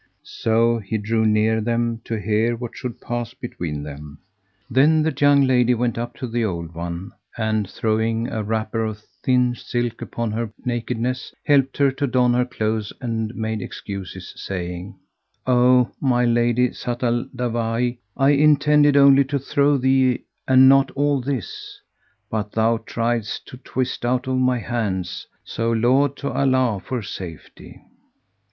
So 0.23 0.79
he 0.79 0.97
drew 0.97 1.27
near 1.27 1.61
them 1.61 2.01
to 2.05 2.15
hear 2.19 2.55
what 2.55 2.75
should 2.75 2.99
pass 2.99 3.35
between 3.35 3.83
them. 3.83 4.17
Then 4.67 5.03
the 5.03 5.13
young 5.15 5.41
lady 5.43 5.75
went 5.75 5.95
up 5.99 6.15
to 6.15 6.27
the 6.27 6.43
old 6.43 6.73
one 6.73 7.11
and, 7.37 7.69
throwing 7.69 8.27
a 8.27 8.41
wrapper 8.41 8.83
of 8.83 8.97
thin 9.23 9.53
silk 9.53 10.01
upon 10.01 10.31
her 10.31 10.51
nakedness, 10.65 11.35
helped 11.45 11.77
her 11.77 11.91
to 11.91 12.07
don 12.07 12.33
her 12.33 12.45
clothes 12.45 12.91
and 12.99 13.35
made 13.35 13.61
excuses 13.61 14.33
saying, 14.35 14.95
"O 15.45 15.91
my 16.01 16.25
lady 16.25 16.71
Zat 16.71 17.03
al 17.03 17.25
Dawahi, 17.25 17.99
I 18.17 18.31
intended 18.31 18.97
only 18.97 19.23
to 19.25 19.37
throw 19.37 19.77
thee 19.77 20.23
and 20.47 20.67
not 20.67 20.89
all 20.95 21.21
this, 21.21 21.79
but 22.27 22.53
thou 22.53 22.77
triedst 22.77 23.45
to 23.45 23.57
twist 23.57 24.03
out 24.03 24.25
of 24.27 24.37
my 24.39 24.57
hands; 24.57 25.27
so 25.43 25.71
laud 25.71 26.17
to 26.17 26.31
Allah 26.31 26.79
for 26.83 27.03
safety!" 27.03 27.83